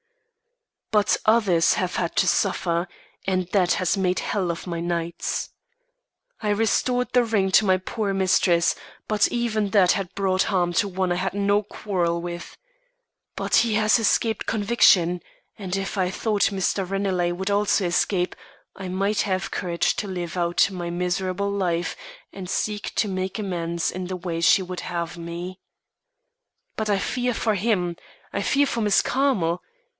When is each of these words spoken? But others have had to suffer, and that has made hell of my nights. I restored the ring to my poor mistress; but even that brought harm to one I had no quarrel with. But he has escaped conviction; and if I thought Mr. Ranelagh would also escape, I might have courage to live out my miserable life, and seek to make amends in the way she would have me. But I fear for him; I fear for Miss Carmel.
But 0.89 1.15
others 1.25 1.75
have 1.75 1.95
had 1.97 2.15
to 2.17 2.27
suffer, 2.27 2.87
and 3.25 3.47
that 3.53 3.73
has 3.73 3.95
made 3.95 4.19
hell 4.19 4.51
of 4.51 4.67
my 4.67 4.81
nights. 4.81 5.51
I 6.41 6.49
restored 6.49 7.13
the 7.13 7.23
ring 7.23 7.51
to 7.51 7.65
my 7.65 7.77
poor 7.77 8.11
mistress; 8.13 8.75
but 9.07 9.27
even 9.29 9.69
that 9.69 9.95
brought 10.15 10.43
harm 10.49 10.73
to 10.73 10.87
one 10.87 11.11
I 11.11 11.15
had 11.15 11.35
no 11.35 11.63
quarrel 11.63 12.19
with. 12.19 12.57
But 13.37 13.57
he 13.57 13.75
has 13.75 13.99
escaped 13.99 14.47
conviction; 14.47 15.21
and 15.57 15.77
if 15.77 15.97
I 15.97 16.09
thought 16.09 16.45
Mr. 16.45 16.83
Ranelagh 16.89 17.35
would 17.35 17.51
also 17.51 17.85
escape, 17.85 18.35
I 18.75 18.89
might 18.89 19.21
have 19.21 19.51
courage 19.51 19.95
to 19.97 20.07
live 20.07 20.35
out 20.35 20.69
my 20.71 20.89
miserable 20.89 21.51
life, 21.51 21.95
and 22.33 22.49
seek 22.49 22.93
to 22.95 23.07
make 23.07 23.39
amends 23.39 23.91
in 23.91 24.07
the 24.07 24.17
way 24.17 24.41
she 24.41 24.63
would 24.63 24.81
have 24.81 25.15
me. 25.17 25.59
But 26.75 26.89
I 26.89 26.97
fear 26.97 27.33
for 27.35 27.53
him; 27.55 27.95
I 28.33 28.41
fear 28.41 28.65
for 28.65 28.81
Miss 28.81 29.01
Carmel. 29.03 29.61